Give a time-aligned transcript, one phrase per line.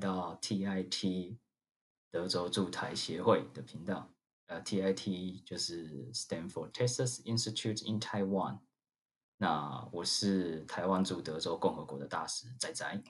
[0.00, 1.36] 到 TIT
[2.10, 4.10] 德州驻台协会的频道。
[4.46, 8.58] 呃，TIT 就是 Stand for Texas Institute in Taiwan。
[9.36, 13.02] 那我是台湾驻德州共和国的大使仔仔。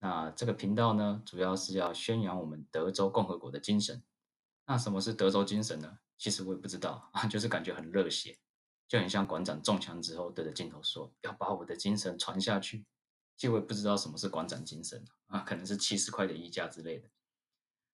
[0.00, 4.02] 那这个频道呢，主要是要宣扬我们德州共和国的精神。
[4.66, 5.98] 那什么是德州精神呢？
[6.18, 8.38] 其实我也不知道啊， 就是感觉很热血，
[8.86, 12.84] 就很像馆长中枪之后对着镜头说要把我的精神传下去。
[13.36, 17.08] 就会不知道什么是馆长精神啊，可能是七十块的衣架之类的。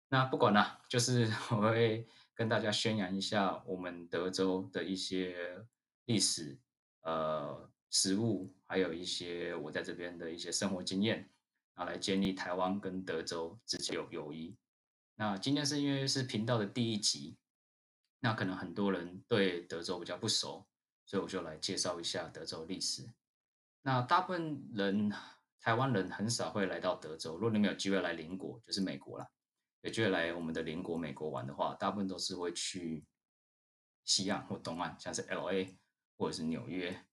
[0.08, 5.64] 那不管了，就是 我会跟大家宣扬一下我们德州的一些
[6.06, 6.58] 历史、
[7.02, 11.30] 呃，食物，还有一些我在这边的一些生活经验，
[11.74, 14.56] 啊，来建立台湾跟德州之间有友谊。
[15.14, 17.36] 那今天是因为是频道的第一集，
[18.20, 20.66] 那可能很多人对德州比较不熟，
[21.06, 23.06] 所以我就来介绍一下德州历史。
[23.82, 25.10] 那大部分人，
[25.60, 27.34] 台湾人很少会来到德州。
[27.34, 29.26] 如果你没有机会来邻国，就是美国啦，
[29.80, 33.04] 有机会来我们的邻国美国玩的话，大部分都是会去
[34.04, 35.76] 西岸或东岸，像是 LA
[36.16, 37.04] 或者是纽约。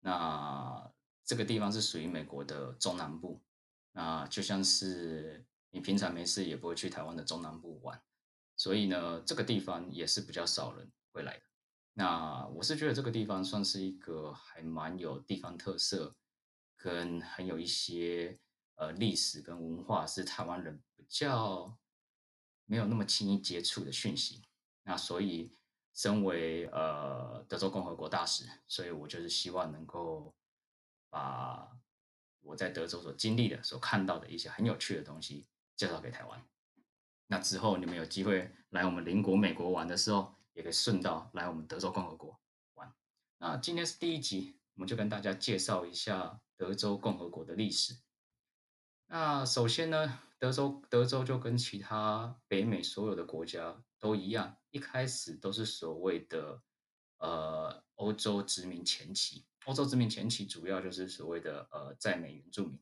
[0.00, 0.90] 那
[1.24, 3.42] 这个地方是属于美国的中南部。
[3.96, 8.02] 那就像是你平常没事也不会去台湾的中南部玩，
[8.56, 11.42] 所以呢，这个地方也是比较少人会来的。
[11.96, 16.16] 那我是觉得这个地方算是一个还蛮有地方特色，
[16.76, 18.38] 跟很有一些
[18.74, 21.78] 呃历史跟文化是台湾人比较
[22.66, 24.42] 没有那么轻易接触的讯息。
[24.82, 25.54] 那所以
[25.94, 30.34] 身为呃德州共和国大使，所以我就是希望能够
[31.08, 31.78] 把
[32.40, 36.44] 我在德州所经历的、所看到的一些很有趣的东西介绍给台湾。
[37.28, 42.40] 那之后你们有机会来我们邻国美国玩的时候，也可以顺道来我们德州共和国
[42.74, 42.94] 玩。
[43.38, 47.96] 那今天是第一集，我们就跟大家介绍一下德州共和国的历史。
[49.06, 56.62] 那首先呢，德州德州就跟其他北美所有的国家都一样，一开始都是所谓的
[57.18, 59.44] 呃欧洲殖民前期。
[59.66, 62.80] 欧洲殖民前期主要就是所谓的呃在美原住民，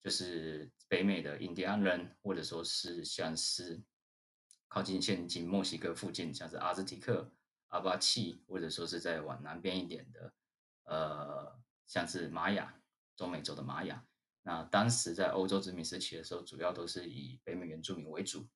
[0.00, 3.82] 就是北美的印第安人，或者说是像是。
[4.72, 7.30] 靠近现今墨西哥附近，像是阿兹提克、
[7.68, 10.32] 阿巴契，或者说是再往南边一点的，
[10.84, 12.80] 呃，像是玛雅，
[13.14, 14.06] 中美洲的玛雅。
[14.40, 18.48] 那当时在欧洲殖民时期的时候，主要都是以北美原住民为主。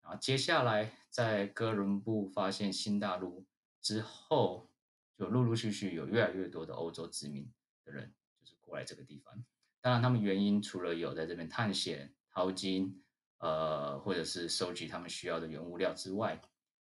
[0.00, 3.44] 然后接下来在哥伦布发现新大陆
[3.82, 4.70] 之后，
[5.16, 7.52] 就陆陆续续有越来越多的欧洲殖民
[7.84, 9.44] 的人，就是过来这个地方。
[9.80, 13.02] 当然，他们原因除了有在这边探险、淘金。
[13.38, 16.40] 呃，或者是收集他们需要的原物料之外，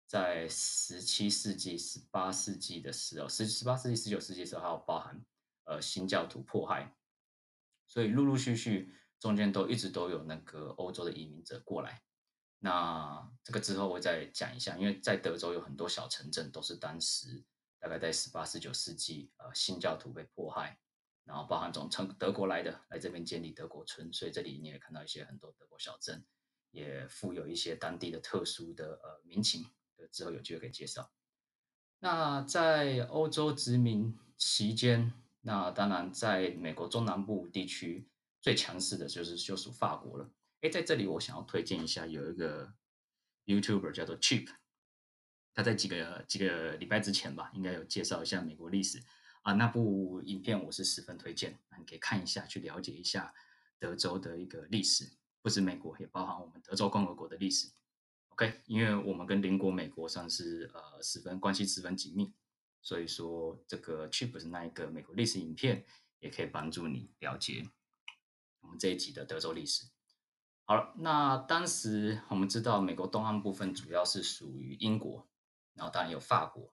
[0.06, 5.24] 在十七世纪、十八世纪的时候，十十八世纪、十九世纪的时候，还有包含
[5.64, 6.94] 呃新教徒迫害，
[7.86, 12.02] 所以陆陆续续中间都一直都有那个欧洲的移民者过来。
[12.58, 17.42] 那这个之后我再讲一下，因为在德州有很多小城镇都是当时
[17.78, 20.78] 大概在十八、十九世纪呃新教徒被迫害，
[21.24, 26.22] 然后包含从从德国来的来这边建立德国村，所以这里你也看到一些很多德国小镇。
[26.72, 29.64] 也富有一些当地的特殊的呃民情，
[30.10, 31.10] 之后有机会可以介绍。
[32.00, 35.12] 那在欧洲殖民期间，
[35.42, 38.08] 那当然在美国中南部地区
[38.40, 40.30] 最强势的就是就属法国了。
[40.62, 42.72] 哎，在这里我想要推荐一下，有一个
[43.46, 44.48] YouTuber 叫做 Chip，
[45.54, 49.00] 他在几个几个礼拜之前吧，应该有介绍一下美国历史
[49.42, 49.52] 啊。
[49.52, 53.34] 那部影片我是十分推荐，你可以看一下，去了解一下
[53.78, 55.12] 德州的一个历史。
[55.40, 57.70] 不止美国，也包含我德州共和国的历史。
[58.30, 62.32] OK，因为我们跟邻国美国算是呃十分关系十分紧密，
[62.80, 65.84] 所以说这个 Chip 是那一个美国历史影片，
[66.20, 67.68] 也可以帮助你了解
[68.60, 69.84] 我们这一集的德州历史。
[70.64, 75.28] 好了，那当时我们知道美国东岸部分主要是属于英国，
[75.74, 76.72] 然后当然有法国。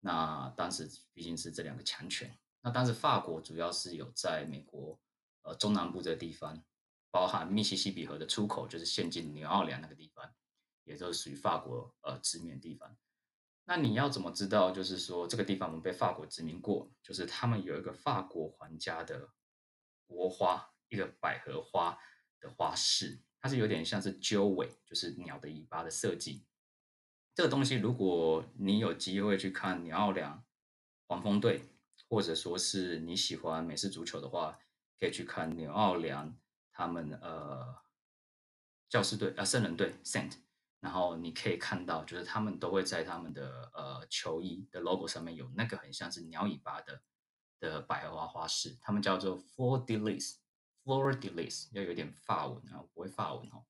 [0.00, 5.00] 那当时毕竟是这两个强权，那当时法国主要是有在美国
[5.44, 6.62] 呃中南部这个地方。
[7.10, 10.32] 包含密西西比河的出口，就是现今纽奥良那个地方，
[10.84, 12.96] 也就是属于法国呃殖民地方。
[13.64, 14.70] 那你要怎么知道？
[14.70, 19.30] 就是说这个地方我们被法国殖民过，就是他们有一个法国皇家的
[20.06, 21.96] 国花，一个百合花
[22.40, 26.44] 的花饰，它是有点像是鸠尾，就是鸟的尾巴的设计。
[27.34, 30.44] 这个东西，如果你有机会去看纽奥良
[31.06, 31.68] 黄蜂队，
[32.08, 34.58] 或者说是你喜欢美式足球的话，
[34.98, 36.36] 可以去看纽奥良。
[36.80, 37.76] 他们呃，
[38.88, 40.32] 教师队啊，圣人队 Saint，
[40.80, 47.02] 然后你可以看到，就是他们都会在他们的呃球衣的 logo 上面有那个很像是鸟尾巴的
[47.58, 50.36] 的百合花花饰，他们叫做 Fleur de Lis
[50.82, 53.66] fleur de lis 要有点法文啊，不会法文哦，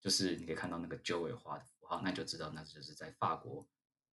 [0.00, 3.66] 就是你可以看到那个九尾花的符号，那就知道那就是在法国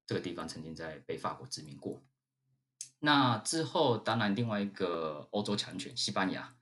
[0.07, 2.03] 这个地方曾经在被法国殖民过。
[3.01, 6.57] 那之后，当然另外一个欧洲强权西班牙，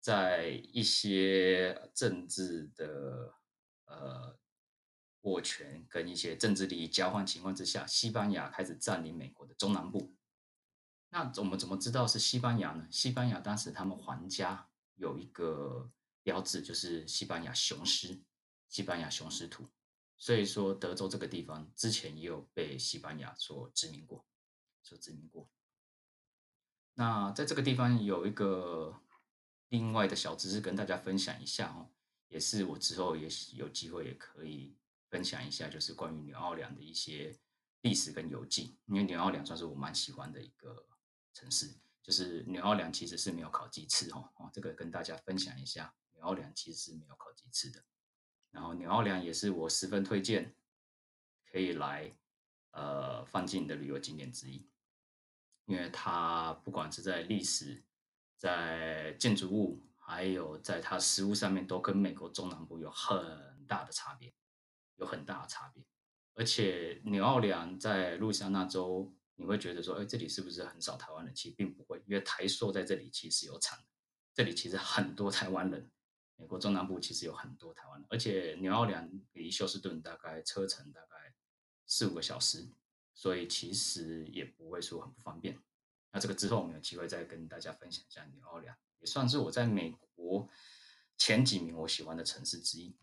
[0.00, 3.34] 在一些政治的
[3.84, 4.38] 呃
[5.22, 10.14] 握权跟一些政治利益交换情况之下，西班牙开始占领美国的中南部。
[11.10, 12.86] 那我们怎么知道是西班牙呢？
[12.90, 15.90] 西班牙当时他们皇家有一个
[16.22, 18.22] 标志，就是西班牙雄狮，
[18.68, 19.68] 西班牙雄狮图。
[20.16, 24.24] 所以说，德州这个地方之前也有被西班牙所殖民过，
[24.82, 25.48] 所殖民过。
[26.94, 29.00] 那在这个地方有一个
[29.70, 31.90] 另外的小知识跟大家分享一下哦，
[32.28, 34.76] 也是我之后也有机会也可以
[35.08, 37.36] 分享一下，就是关于纽奥良的一些
[37.80, 38.76] 历史跟游记。
[38.86, 40.86] 因为纽奥良算是我蛮喜欢的一个
[41.32, 41.72] 城市，
[42.02, 47.82] 就是纽奥良其实是没有烤鸡翅哦，哦，这个跟大家分享一下，纽奥良其实是没有烤鸡翅的。
[48.50, 50.54] 然后纽奥良也是我十分推荐
[51.50, 52.12] 可以来
[52.72, 54.68] 呃放进的旅游景点之一。
[55.66, 57.80] 因为它不管是在历史、
[58.40, 64.32] 在建筑物，还有在它食物上面，都跟美国中南部有很大的差别，
[64.96, 65.84] 有很大的差别。
[66.32, 71.34] 而且纽奥良在路易斯安那州，你会觉得说，哎，这里是不是很少台湾人？
[71.34, 73.78] 其实并不会，因为台塑在这里其实有产，
[74.32, 75.90] 这里其实很多台湾人。
[76.36, 81.34] 美国中南部其实有很多台湾人，而且纽奥良离休斯顿大概车程大概
[81.84, 82.70] 四五个小时。
[83.12, 85.58] 所以其实也不会说很不方便。
[86.12, 90.48] 那这个之后我们有机会再跟大家分享一下纽奥良，也算是我在美国
[91.16, 92.96] 前几名我喜欢的城市之一。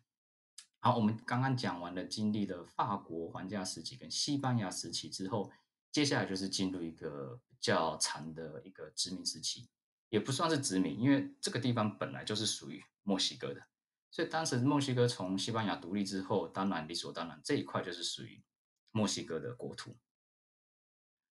[0.80, 5.52] 好，我们刚刚讲完了经历了法国皇家时期跟西班牙时期之后，
[5.92, 9.68] 接下来就是进入一个比较长的一个殖民时期，
[10.10, 13.66] 也不算是殖民，因为这个地方本来就是属于墨西哥的，
[14.12, 18.44] 所以当时墨西哥从西班牙独立之后，当然理所当然这一块就是属于
[18.92, 19.98] 墨西哥的国土。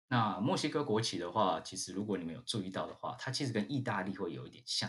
[0.09, 4.89] 那墨西哥国旗的话，其实如果你们有注意到的话，它其实跟意大利会有一点像。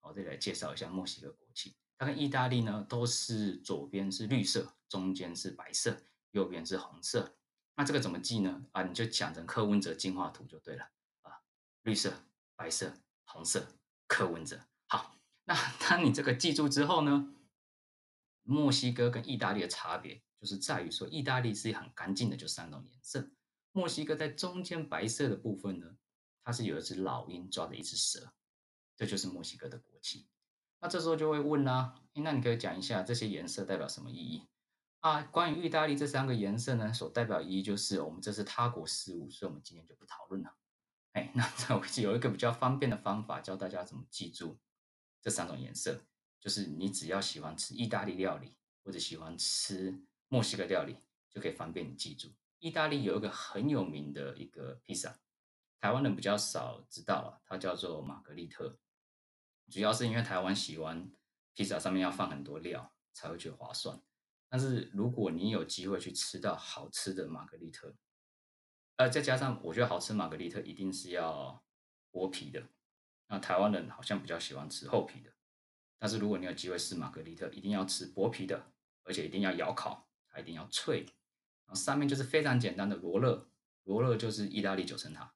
[0.00, 5.96] 我这里来介绍一下墨西哥国旗，它跟意大利呢都是左边是绿色，中间是白色，
[6.32, 7.36] 右边是红色。
[7.76, 8.64] 那这个怎么记呢？
[8.72, 10.90] 啊，你就讲成柯文哲进化图就对了
[11.22, 11.42] 啊，
[11.82, 12.12] 绿色、
[12.56, 12.94] 白色、
[13.24, 13.68] 红色，
[14.06, 14.60] 柯文哲。
[14.88, 15.14] 好，
[15.44, 17.32] 那当你这个记住之后呢，
[18.42, 23.30] 墨西哥跟意大利的差别就是在于说，意大利是很干净的，就三种颜色。
[23.72, 25.96] 墨西哥在中间白色的部分呢，
[26.42, 28.32] 它是有一只老鹰抓着一只蛇，
[28.96, 30.26] 这就是墨西哥的国旗。
[30.80, 34.42] 那这时候就会问啦、啊，那你可以讲一下这些颜色代表什么意义
[35.00, 35.22] 啊？
[35.22, 40.56] 关于意大利这三个颜色呢，所代表意义就是我们这是他国事务，所以我们今天就不讨论了。
[41.12, 44.58] 哎，那这有一个比较方便的方法教大家怎么记住
[45.20, 46.00] 这三种颜色，
[46.40, 50.96] 就是你只要喜欢吃意大利料理或者喜欢吃墨西哥料理，
[51.28, 52.28] 就可以方便你记住。
[52.60, 55.18] 意大利有一个很有名的一个披萨，
[55.80, 58.78] 台湾人比较少知道了，它叫做玛格丽特。
[59.70, 61.10] 主要是因为台湾喜欢
[61.54, 64.00] 披萨上面要放很多料才会觉得划算。
[64.48, 67.96] 但是如果你有机会去吃到好吃的玛格丽特，
[68.96, 71.64] 呃，再加上我觉得好吃玛格丽特一定是要
[72.10, 72.68] 薄皮的，
[73.28, 75.32] 那台湾人好像比较喜欢吃厚皮的。
[75.98, 78.72] 但是如果你有机会试玛格丽特，一定要吃薄皮的，
[79.04, 81.06] 而且一定要窑烤，它一定要脆。
[81.74, 83.48] 上面就是非常简单的罗勒，
[83.84, 85.32] 罗勒就是意大利九层塔，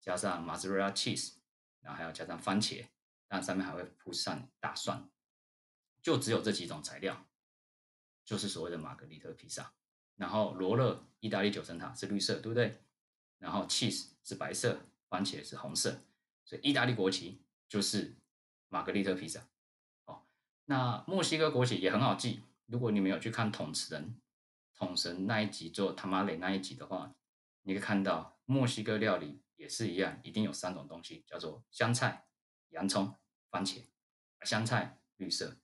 [0.00, 1.34] 加上 mozzarella cheese，
[1.80, 2.86] 然后还要加上番茄，
[3.26, 5.08] 但上面还会铺上大蒜，
[6.02, 7.26] 就只有这几种材料，
[8.24, 9.72] 就是所谓的玛格丽特披萨。
[10.16, 12.82] 然后罗勒意大利九层塔是绿色，对不对？
[13.38, 16.02] 然后 cheese 是白色，番茄是红色，
[16.44, 18.16] 所以意大利国旗就是
[18.68, 19.46] 玛格丽特披萨。
[20.06, 20.26] 哦，
[20.64, 24.20] 那墨西哥国旗也很好记，如果你没有去看统治人。
[24.78, 27.12] 统神那一集做塔马雷那一集的话，
[27.62, 32.26] 你可以看到墨西哥料理也是一样，一定有三种东西，叫做香菜、
[32.68, 33.14] 洋葱、
[33.50, 33.82] 番茄。
[34.44, 35.56] 香菜绿色，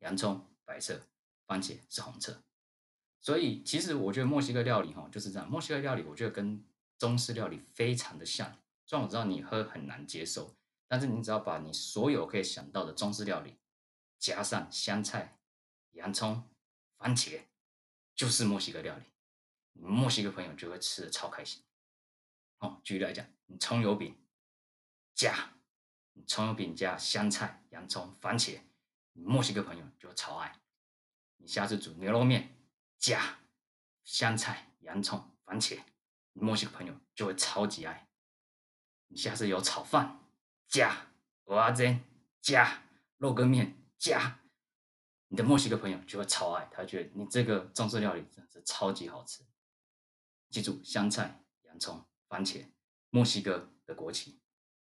[0.00, 1.00] 洋葱白色，
[1.46, 2.42] 番茄是红色。
[3.18, 6.62] 所以其实我觉得墨西哥料理哈就是这样，墨西哥料理我觉得跟
[6.98, 8.58] 中式料理非常的像。
[8.84, 10.54] 虽然我知道你喝很难接受，
[10.86, 13.56] 但是你只要把你所有可以想到的中式料理
[14.18, 15.38] 加上香菜、
[15.92, 16.42] 洋葱、
[16.98, 17.40] 番茄。
[18.14, 19.04] 就是墨西哥料理，
[19.72, 21.62] 墨西哥朋友就会吃的超开心。
[22.58, 24.16] 哦，举例来讲，你葱油饼
[25.14, 25.50] 加
[26.26, 28.60] 葱油饼加香菜、洋葱、番茄，
[29.12, 30.60] 墨西哥朋友就会超爱。
[31.36, 32.56] 你下次煮牛肉面
[32.98, 33.40] 加
[34.04, 35.82] 香菜、洋葱、番茄，
[36.32, 38.08] 墨西哥朋友就会超级爱。
[39.08, 40.20] 你下次有炒饭
[40.68, 41.08] 加
[41.44, 42.04] 蚵仔煎
[42.40, 42.84] 加
[43.18, 44.40] 肉羹面加
[45.34, 49.42] 你的墨西哥朋友就会超爱，他觉得你这个中式料理真的是超级好吃。
[50.48, 52.66] 记住，香菜、洋葱、番茄，
[53.10, 54.38] 墨西哥的国旗，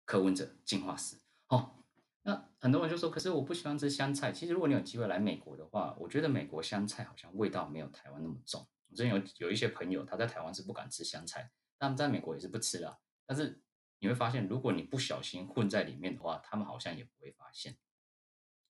[0.06, 1.18] 柯文者进化史。
[1.48, 1.84] 哦，
[2.22, 4.32] 那很多人就说，可是我不喜欢吃香菜。
[4.32, 8.66] 其实如果你有机会来美国的话，我觉得美国香菜好像味道没有台湾那么重。
[8.88, 12.98] 我之前有有一些朋友，他在台湾是不敢吃香菜，但在美国也是不吃的。
[13.26, 13.60] 但是
[13.98, 17.76] 你会发现，如果你不小心混在里面的话，他们好像也不会发现。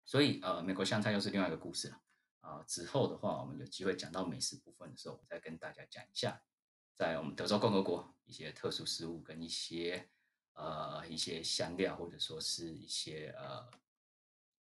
[0.07, 2.01] 所以呃，美国香菜又是另外一个故事了
[2.39, 6.41] 啊、之后的话，我们有机会讲到美食部分的时候，我再跟大家讲一下。
[6.95, 10.09] 在我们德州共和国一些特殊食物跟一些
[10.53, 13.69] 呃一些香料或者说是一些呃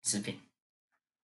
[0.03, 0.39] 食品。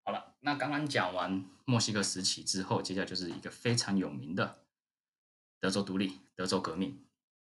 [0.05, 4.65] 好了，那刚刚讲完墨西哥时期之后，接下来就是一个非常有名的
[5.61, 7.07] 德州独立、德州革命。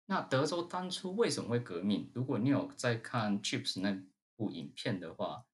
[0.07, 2.11] 那德州当初为什么会革命？
[2.15, 4.03] 如果你有在看 Chips 那
[4.35, 5.47] 部影片的话，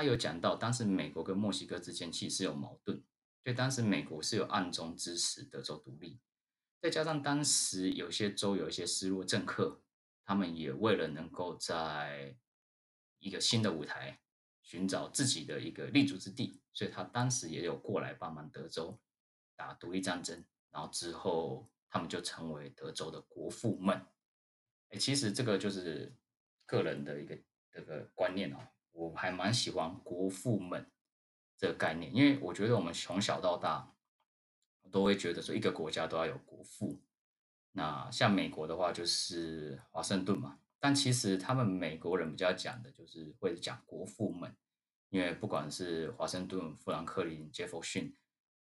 [0.00, 2.96] 他有讲到当时美国跟墨西哥之间其实有矛盾，
[3.44, 6.18] 所以当时美国是有暗中支持德州独立。
[6.80, 9.82] 再加上当时有些州有一些失落政客，
[10.24, 12.34] 他们也为了能够在
[13.18, 14.18] 一个新的舞台
[14.62, 18.98] 寻找自己的一个立足之地，所以他当时也有过来帮忙德州
[19.54, 24.06] 打独立战争，然后之后他们就成为德州的国父们。
[24.88, 26.16] 哎，其实这个就是
[26.64, 27.38] 个人的一个
[27.70, 30.90] 这个观念哦，我还蛮喜欢国父们
[31.56, 33.92] 这个概念，因为我觉得我们从小到大。
[34.90, 37.00] 都会觉得说一个国家都要有国父，
[37.70, 44.52] 那像美国的话就是华盛顿嘛，但其实他们美国人比较讲的就是会讲国父们，
[45.10, 48.16] 因为不管是华盛顿、富兰克林、杰弗逊，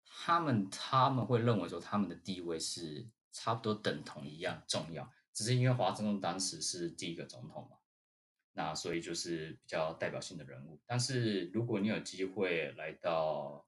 [0.05, 7.77] 他们他们会认为说他们的地位是差不多等同一样重要，只是因为华盛顿当时是第一个总统嘛，
[8.59, 10.81] 那所以就是比较代表性的人物。
[10.85, 13.65] 但是如果你有机会来到，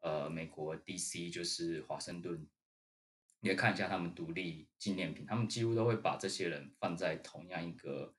[0.00, 2.48] 呃，美国 DC 就是华盛顿，
[3.40, 8.14] 你也看一下他们独立纪念品，他们几乎都会把这些人放在同样一个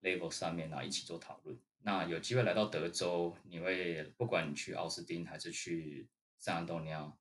[0.00, 1.60] level 上面，然后一起做讨论。
[1.80, 7.18] 那有机会来到德州，你会不管你去奥斯汀还是去圣安东尼奥，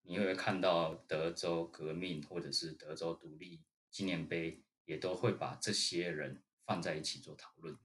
[0.00, 7.76] 你会看到德州革命或者是德州独立纪念碑，也都会把这些人放在一起做讨论。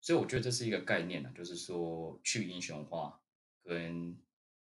[0.00, 3.20] 所以我觉得这是一个概念呢，就是说去英雄化
[3.64, 4.16] 跟。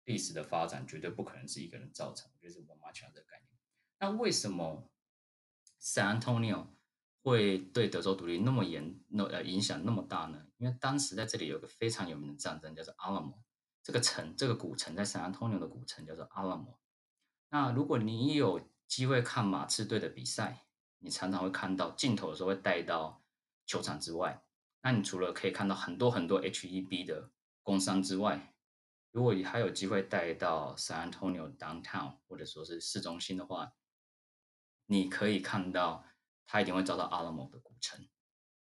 [0.07, 3.51] 历史的发展绝对不可能是一个人造成，就是我蛮喜欢这个概念。
[4.01, 4.91] 那为什么
[5.81, 6.67] San Antonio
[7.23, 10.49] 会对德州独立那么严、那呃影响那么大呢？
[10.57, 13.43] 因为当时在这里有个非常有名的战争，叫做 Alamo。
[13.85, 16.79] 这个城，这个古城在 San Antonio 的古城叫做 Alamo。
[17.51, 20.65] 那如果你有机会看马刺队的比赛，
[20.99, 23.20] 你常常会看到镜头的时候会带到
[23.71, 24.43] 球场之外。
[24.83, 27.31] 那你除了可以看到很多很多 HEB 的
[27.63, 28.53] 工商之外，
[29.13, 33.73] 如果你还有机会带到 San Antonio Downtown 或者说是市中心的话，
[34.87, 36.05] 你可以看到
[36.49, 38.09] 他一定会找到阿拉莫的古城。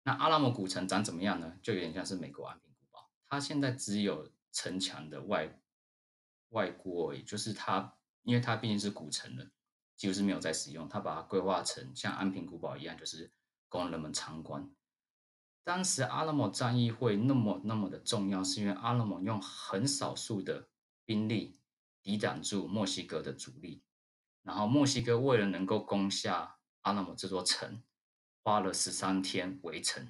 [0.03, 1.57] 那阿拉莫古城长怎么样呢？
[1.63, 5.61] 就有点像是美国安平古堡，它现在只有城墙的外
[6.49, 9.49] 外郭而已，就是它，因为它毕竟是古城了，
[9.95, 13.31] 几乎是没有在使用，它把它规划成像安平古堡一样，就是
[13.69, 14.69] 供人们参观。
[15.65, 20.69] 当时阿拉莫战役会那么那么的重要，是因为阿拉莫用很少数的
[21.05, 21.59] 兵力
[22.03, 23.83] 抵挡住墨西哥的主力，
[24.43, 27.83] 然后墨西哥为了能够攻下阿拉莫这座城，
[28.43, 30.09] 花了十三天围城，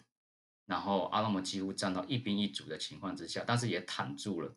[0.64, 4.54] 然后阿拉莫几乎战到一兵一卒的情况之下，但是也挡住了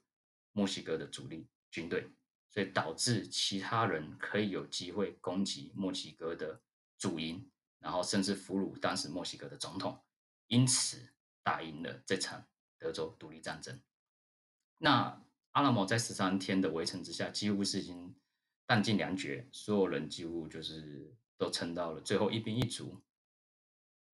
[0.52, 2.12] 墨西哥的主力军队，
[2.52, 6.62] 所以导致其他人可以有机会攻击墨西哥的
[7.00, 10.00] 主营，然后甚至俘虏当时墨西哥的总统。
[10.52, 12.46] 因此打赢了这场
[12.78, 13.80] 德州独立战争。
[14.80, 18.14] 那阿拉莫在十三天的围城之下，几乎是已经
[18.68, 23.02] 弹尽粮绝，所有人几乎就是都撑到了最后一兵一卒，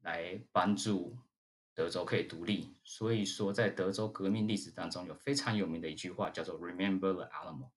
[0.01, 1.17] 来帮助
[1.74, 2.72] 德州可以独立。
[2.84, 7.72] 所以说，在德州革命历史当中，有非常有名的一句话叫做 “Remember the Alamo”，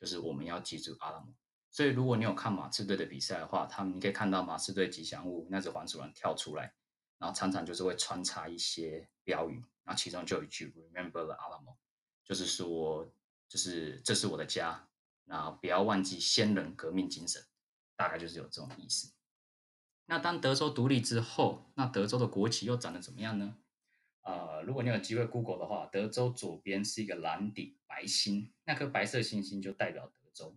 [0.00, 1.32] 就是我们要记住阿拉莫。
[1.70, 6.74] 所以，如果你有看马刺队的比赛的话，他们你可以看到马刺队吉祥物那只黄鼠狼跳出来。
[7.20, 11.76] 然后常常就是会穿插一些标语，然后其中就有一句 “Remember the Alamo”，
[12.24, 13.12] 就是说，
[13.46, 14.88] 就是这是我的家，
[15.24, 17.44] 那不要忘记先人革命精神，
[17.94, 19.12] 大概就是有这种意思。
[20.06, 23.58] 那当德州独立之后，那德州的国旗又长得怎么样呢？
[24.22, 30.56] 呃，如果你有机会 Google 的话，德州左边是一个蓝底白星，那颗白色星星就代表德州，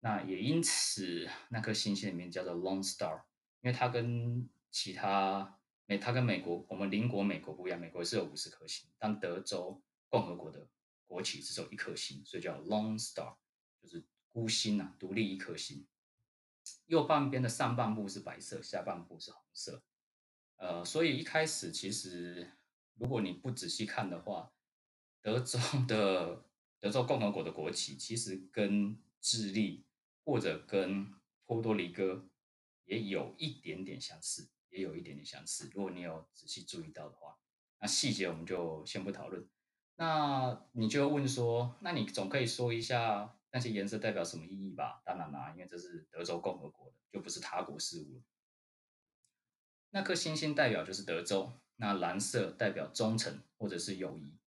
[0.00, 3.22] 那也因此那颗星星里面叫做 Lone Star，
[3.60, 5.59] 因为它跟其他
[5.90, 10.68] 美它跟美国我们邻国美国不一样，美国是有五十颗星，但德州共和国的
[11.08, 13.34] 国旗只有一颗星，所以叫 Lone Star，
[13.82, 15.84] 就是孤星啊，独立一颗星。
[16.86, 19.82] 右半边的上半部是白色，下半部是红色。
[20.58, 22.52] 呃，所以一开始其实
[22.94, 24.52] 如果你不仔细看的话，
[25.20, 26.44] 德州的
[26.78, 29.84] 德州共和国的国旗其实跟智利
[30.24, 31.12] 或者跟
[31.46, 32.28] 波多黎各
[32.84, 35.70] 也有一点点相似，也有一点点相似。
[35.74, 37.36] 如果你有仔细注意到的话，
[37.80, 39.48] 那细节我们就先不讨论。
[39.96, 45.02] 那你就问说，那你总可以说一下那些颜色代表什么意义吧？
[45.04, 48.22] 当然啦，因为这是德州共和国的，就不是他国事务。
[49.90, 54.38] 那颗星星代表就是德州，那蓝色代表忠诚或者是友谊。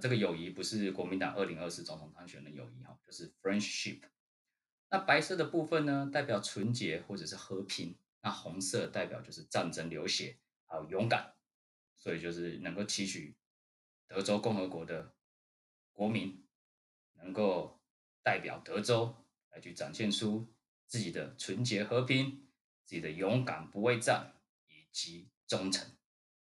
[0.00, 4.02] 这个友谊不是国民党二零二四总统当选的友谊哈，就是 friendship。
[4.90, 7.96] 那白色的部分呢，代表纯洁或者是和平。
[8.26, 11.36] 那红色代表就是战争流血还有勇敢，
[11.94, 13.36] 所以就是能够期许
[14.08, 15.14] 德州共和国的
[15.92, 16.44] 国民
[17.12, 17.80] 能够
[18.24, 19.14] 代表德州
[19.50, 20.52] 来去展现出
[20.88, 22.48] 自己的纯洁和平、
[22.82, 24.32] 自己的勇敢不畏战。
[24.66, 25.86] 以及忠诚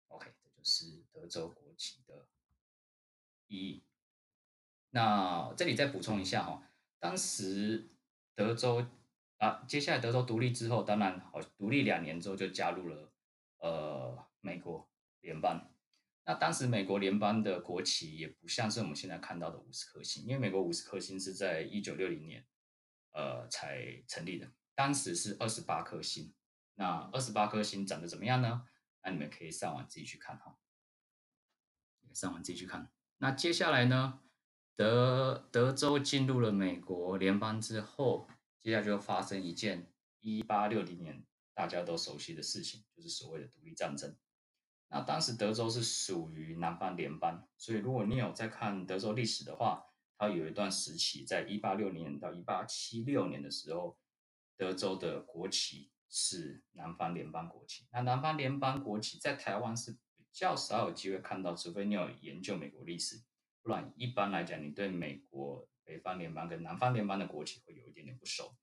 [0.07, 2.27] ，OK，这就是德州国旗的
[3.45, 3.83] 意义。
[4.89, 6.67] 那这里再补充一下哈，
[6.99, 7.87] 当时
[8.33, 8.83] 德州
[9.41, 13.11] 啊，接下来德州独立之后，当然好，独立两年之后就加入了
[13.57, 14.87] 呃美国
[15.21, 15.67] 联邦。
[16.25, 22.45] 那当时美国联邦的国旗也不像是我们现在看到的五十颗星，因为美国五十颗星是在一九六零年
[23.13, 26.31] 呃才成立的，当时是二十八颗星。
[26.75, 28.67] 那二十八颗星长得怎么样呢？
[29.03, 30.59] 那你们可以上网自己去看哈。
[32.13, 32.91] 上网自己去看。
[33.17, 34.19] 那接下来呢，
[34.75, 38.27] 德德州进入了美国联邦之后，
[38.61, 44.15] 接下来就发生一件一八六零年大家都熟悉的事情，就是所谓的独立战争。
[44.89, 49.85] 那当时德州是属于南方联邦，所以如果你有在看德州历史的话，
[50.17, 53.97] 它有一段时期，在一八六零年到一八七六年的时候，
[54.55, 55.91] 德州的国旗。
[56.13, 57.87] 是南方联邦国旗。
[57.93, 63.23] 那南方联邦国旗在台湾是比较少有机会看到，除非你有研究美国历史，
[63.61, 68.55] 不然一般来讲，你对美国北方联邦跟南方联邦的国旗会有一点点不熟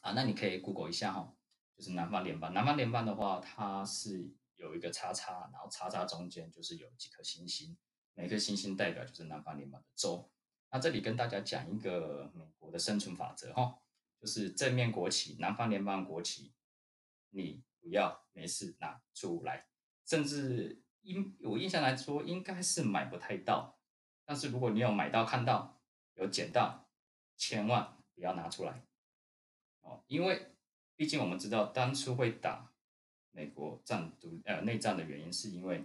[0.00, 0.12] 啊。
[0.12, 1.34] 那你可以 Google 一下哈，
[1.76, 2.52] 就是南方联邦。
[2.52, 7.76] 南方联邦的话，它是有一个叉叉，然后叉叉中间就是有几颗星星，
[8.14, 10.30] 每颗星星代表就是南方联邦的州。
[10.70, 13.78] 那这里跟大家讲一个美国的生存法则哈。
[14.20, 16.54] 就是正面国旗，南方联邦国旗，
[17.28, 19.66] 你不要没事拿出来，
[20.06, 23.78] 甚至印我印象来说，应该是买不太到。
[24.24, 25.73] 但是如果你有买到、看到、
[26.14, 26.86] 有捡到，
[27.36, 28.82] 千万不要拿出来
[29.80, 30.52] 哦，因为
[30.96, 32.72] 毕竟我们知道，当初会打
[33.30, 35.84] 美国战独呃内战的原因，是因为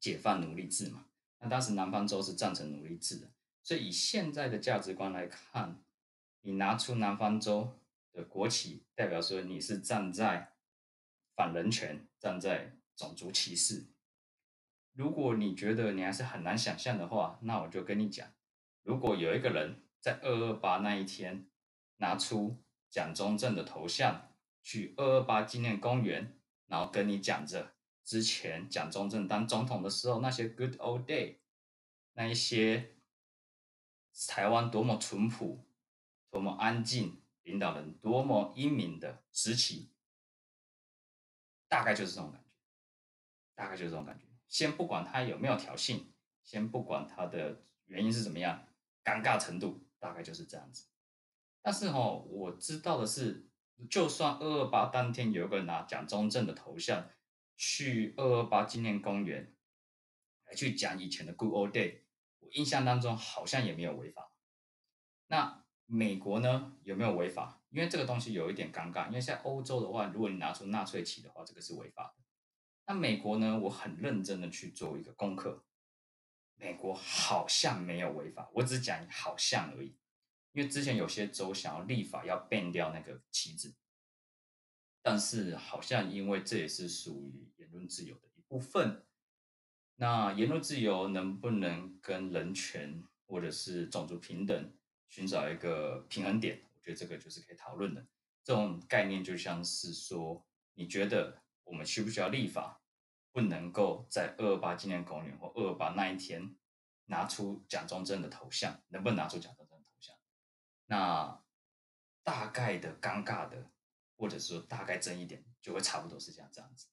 [0.00, 1.06] 解放奴隶制嘛。
[1.38, 3.28] 那当时南方州是赞成奴隶制的，
[3.62, 5.82] 所以以现在的价值观来看。
[6.42, 7.76] 你拿出南方州
[8.12, 10.52] 的国旗，代表说你是站在
[11.34, 13.86] 反人权、站在种族歧视。
[14.92, 18.32] 如果你觉得你还是很难想象的话，那我就跟你讲，
[18.88, 21.46] 如果有一个人在二二八那一天
[21.98, 22.56] 拿出
[22.88, 31.36] 蒋中正的头像去二二八纪念公园，然后跟你讲着之前蒋中正当总统的时候那些 good old day，
[32.14, 32.96] 那一些
[34.26, 35.62] 台湾多么淳朴。
[36.30, 39.90] 多么安静，领导人多么英明的时期，
[41.66, 42.46] 大概就是这种感觉，
[43.54, 44.26] 大概就是这种感觉。
[44.46, 46.02] 先不管他有没有挑衅，
[46.42, 48.67] 先不管他的原因是怎么样，
[49.08, 50.86] 尴尬程度大概就是这样子。
[51.62, 53.48] 但是、哦，我知道的是，
[53.88, 57.08] 就算二二八当天有一个人拿蒋中正的头像
[57.56, 59.54] 去二二八纪念公园
[60.44, 62.00] 来去讲以前的 Good Old Day，
[62.40, 64.32] 我印象当中好像也没有违法。
[65.28, 65.64] 那。
[65.90, 67.62] 美国呢，有没有违法？
[67.70, 72.22] 因为这个东西有一点尴尬，因为在欧洲的话，如果你拿出纳粹旗的话，这个是违法的。
[72.86, 75.64] 那美国呢，我很认真的去做一个功课，
[76.58, 79.96] 美国好像没有违法，我只讲好像而已。
[80.52, 83.74] 因为之前有些州想要立法要 ban 掉那个旗子，
[85.00, 89.06] 但是好像因为这也是属于言论自由的一部分，
[89.96, 94.72] 那言论自由能不能跟人权或者是种族平等？
[95.08, 98.06] 寻找一个平衡点，我觉得这个就是可以讨论的。
[98.44, 100.44] 这种概念就像是说，
[100.74, 102.82] 你觉得我们需不需要立法，
[103.38, 106.56] 不能够在二二八纪念公园或二二八那一天
[107.04, 110.16] 拿出蒋中正的头像，能不能拿出蒋中正的头像？
[110.86, 111.40] 那
[112.24, 113.70] 大概的尴尬的，
[114.16, 116.88] 或者说大概争议点，就会差不多是这样这样子。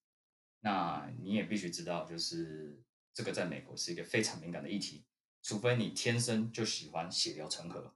[0.59, 2.79] 那你也必须知道，就是
[3.11, 5.03] 这个在美国是一个非常敏感的议题，
[5.41, 7.95] 除非你天生就喜欢血流成河，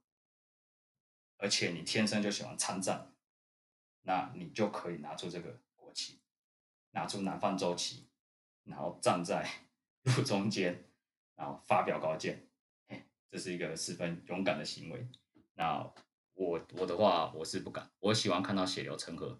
[1.36, 3.14] 而且你天生就喜欢参战，
[4.02, 6.20] 那你就可以拿出这个国旗，
[6.90, 8.09] 拿出南方州旗，
[8.70, 9.46] 然后站在
[10.04, 10.84] 路中间，
[11.34, 12.48] 然后发表高见，
[13.28, 15.06] 这是一个十分勇敢的行为。
[15.54, 15.92] 那
[16.34, 17.90] 我我的话，我是不敢。
[17.98, 19.38] 我喜欢看到血流成河，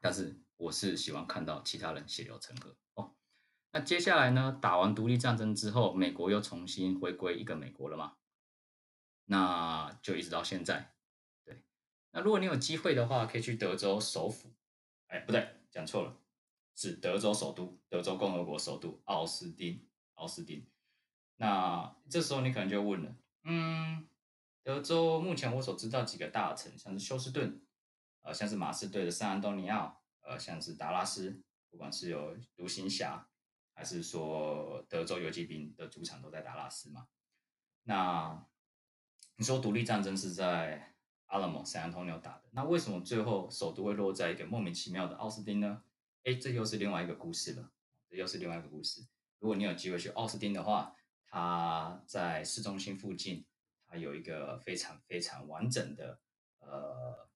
[0.00, 3.14] 但是我是喜欢看到其他人血流成河哦。
[3.70, 4.58] 那接下来呢？
[4.60, 8.16] 打完独立战争之后，美国又重新回归一个美国了嘛？
[9.24, 10.92] 那就一直到现在。
[11.44, 11.62] 对，
[12.10, 14.50] 那如果你有机会的话，可以去德州首府。
[15.06, 16.16] 哎，不对，讲错了，
[16.74, 20.66] 是德州首都，德州共和国首都奥斯汀，奥斯汀。
[21.36, 24.06] 那这时候你可能就问了，嗯，
[24.62, 27.60] 德州目前我所知道几个大城，像是休斯顿，
[28.22, 33.28] 呃，像是马刺队的圣安东尼奥，呃，像是达拉斯，不管是有独行侠，
[33.74, 37.08] 还是说德州游骑兵的主场都在达拉斯嘛。
[37.84, 38.46] 那
[39.36, 40.94] 你说独立战争是在
[41.26, 45.82] 阿拉莫、圣安东尼奥打的，那为什么最后首都会落在一个莫名其妙的奥斯汀呢？
[46.24, 47.72] 哎，这又是另外一个故事了，
[48.08, 49.04] 这又是另外一个故事。
[49.40, 50.94] 如果你有机会去奥斯汀的话，
[51.26, 53.44] 它在市中心附近，
[53.88, 56.20] 它有一个非常非常完整的
[56.60, 57.28] 呃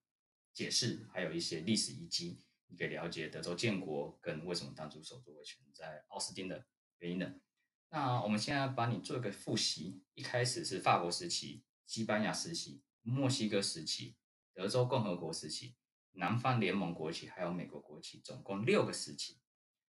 [0.53, 6.64] 解释，还有一些历史遗迹，你可以了解德州建国跟为什么当初首都会选在奥斯汀的
[6.99, 7.40] 原因的。
[7.88, 14.14] 那我们现在把你做一个复习，一开始是法国时期、西班牙时期、墨西哥时期、
[14.55, 15.75] 德州共和国时期、
[16.16, 19.38] 南方联盟国旗，还有美国国旗，总共六个时期。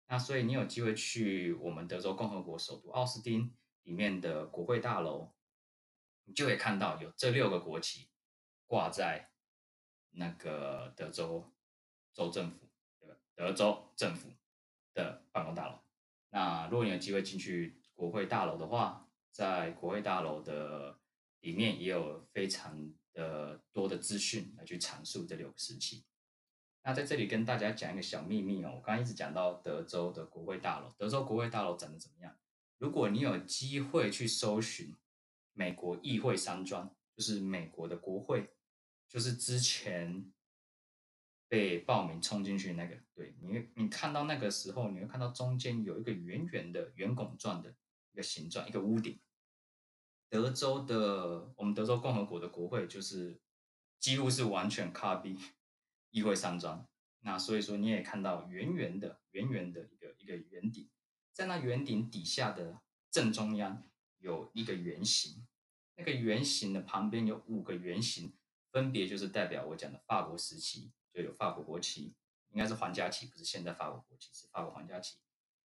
[0.08, 3.54] 那所以你有机会去我们德州共和国首都奥斯汀。
[3.84, 5.34] 里面的国会大楼，
[6.26, 8.12] 你就会看到有这六个国旗
[8.68, 9.32] 挂在
[10.12, 11.52] 那个德州
[12.14, 13.16] 州政府，对吧？
[13.34, 14.30] 德州政府
[14.94, 15.80] 的办公大楼。
[16.30, 21.00] 那如果你有机会进去国会大楼的话，在国会大楼的
[21.40, 26.06] 里面也有非常的多的资讯来去阐述这六个时期。
[26.84, 32.36] 那在这里跟大家讲一个小秘密哦，我刚刚一直讲到德州的国会大楼，德州国会大楼长得怎么样？
[32.80, 34.96] 如果你有机会去搜寻
[35.54, 38.50] 美国议会山庄，就是美国的国会，
[39.08, 40.32] 就是之前
[41.48, 47.76] 被暴民冲进去那个，对，你你看到那个时候，你会看到中间有一个圆圆的圆拱状的
[48.14, 49.20] 一个形状，一个屋顶。
[50.30, 53.40] 德州的我们德州共和国的国会就是
[54.00, 55.38] 几乎是完全 copy
[56.12, 56.88] 议会山庄，
[57.22, 60.90] 那所以说你也看到圆圆的圆圆的一个一个圆顶。
[61.34, 65.48] 在那圆顶底下的正中央有一个圆形，
[65.96, 68.34] 那个圆形的旁边有五个圆形，
[68.70, 72.14] 分别就是代表我讲的法国时期，就有法国国旗，
[72.50, 75.18] 应该是皇家旗，不是现在法国国旗，是法国皇家旗。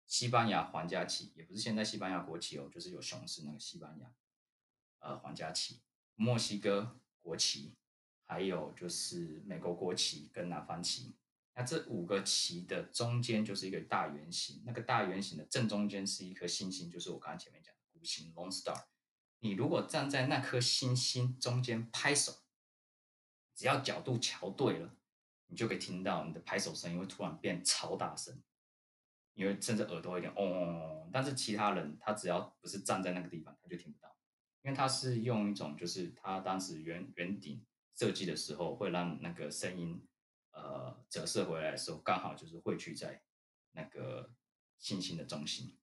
[0.05, 4.11] 西班牙皇家旗也不是现在西班牙国旗哦，就是有熊是那个西班牙，
[4.99, 5.81] 呃，皇家旗。
[6.13, 7.75] 墨西哥国旗，
[8.25, 11.15] 还有就是美国国旗跟南方旗。
[11.55, 18.85] 那这五个旗的中间就是一个大圆形，那个大圆形的正中间是一颗星星，就是我刚刚前面讲的五星 （Long Star。
[19.39, 22.33] 你如果站在那颗星星中间拍手，
[23.55, 24.97] 只要角度调对了，
[25.47, 28.43] 你就可以听到你的拍手声音会突然变超大声，
[29.33, 31.09] 因为甚至耳朵有点嗡嗡嗡。
[31.13, 34.13] 但是其他人他只要不是站在那个地方，他就听不到，
[34.63, 40.05] 因为他是用一种就是他当时圆圆顶设计的时候会让那个声音。
[40.57, 43.21] 呃，折射回来的时候，刚好就是汇聚在
[43.73, 44.33] 那个
[44.79, 45.77] 星星的中心。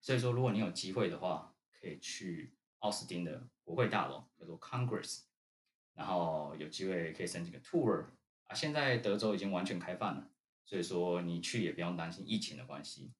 [0.00, 5.26] 所以说，如果你有机会的话，可以去奥斯汀的国会大楼，叫做 Congress，
[5.94, 8.06] 然后有机会可以申请个 tour
[8.48, 8.52] 啊。
[8.52, 10.28] 现在德州已经完全开放了，
[10.64, 13.12] 所以说你去也不用担心疫情的关系。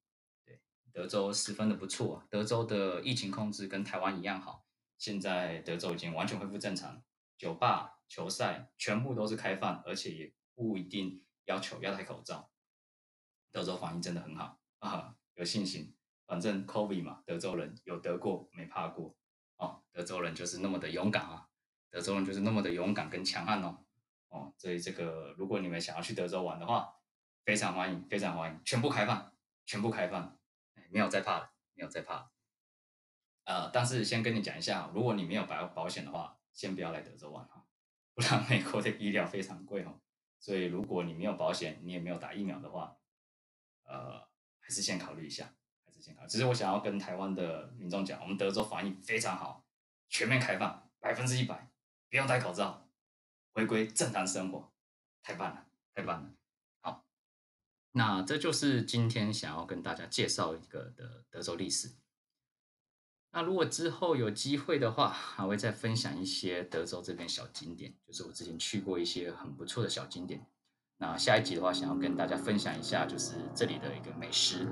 [0.44, 0.60] 对，
[0.92, 4.66] 德州十分的不错，德州的疫情控制跟台湾一样好。
[4.96, 7.00] 现在德州已经完全恢复正常，
[7.38, 10.34] 酒吧、球赛全部都是开放，而且也。
[10.60, 12.50] 不一定要求要戴口罩，
[13.52, 15.94] 德州防疫真的很好啊，有信心。
[16.26, 19.16] 反正 COVID 嘛，德州人有得过没怕过
[19.56, 21.48] 哦，德州人就是那么的勇敢啊，
[21.90, 23.84] 德州人就是那么的勇敢跟强悍哦
[24.30, 26.92] 哦，所以这个如果你们想要去德州玩的话，
[27.44, 29.32] 非常欢迎，非常欢迎，全部开放，
[29.64, 30.36] 全部开放，
[30.90, 32.32] 没有再怕了，没有再怕了。
[33.44, 37.66] 呃，但是先跟你讲一下，如果你没有保保险的话，先不要来德州玩哈，
[38.14, 40.00] 不然美国的医疗非常贵哦。
[40.40, 42.96] 所以，如果你没有保险，你也没有打疫苗的话，
[43.82, 44.20] 呃，
[44.60, 45.52] 还是先考虑一下，
[45.84, 46.28] 还是先考虑。
[46.28, 49.66] 只是我想要跟台湾的民众讲，我们德州防疫非常好，
[50.08, 51.68] 全面开放，百分之一百，
[52.08, 52.88] 不用戴口罩，
[53.52, 54.72] 回归正常生活，
[55.22, 56.32] 太棒了，太棒了。
[56.80, 57.04] 好，
[57.90, 61.96] 那这就是今天想要跟大家介绍一个的德州历史。
[63.30, 70.46] 那如果之后有机会的话，还会再分享一些德州这边小景点，就是我之前去过一些很不错的小景点。
[70.96, 74.66] 那下一集的话，想要跟大家分享一下，就是这里的一个美食，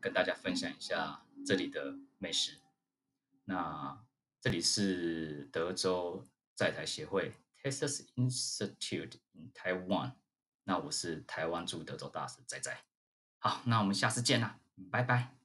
[0.00, 2.58] 跟大家分享一下这里的美食。
[3.44, 4.02] 那
[4.40, 10.12] 这里是德州在台协会 （Texas Institute in Taiwan）。
[10.64, 12.76] 那我是台湾驻德州大使仔仔。
[13.38, 14.58] 好，那我们下次见啦，
[14.90, 15.39] 拜拜。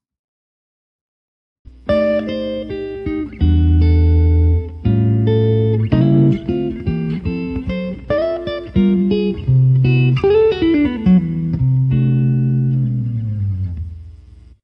[2.16, 2.55] Música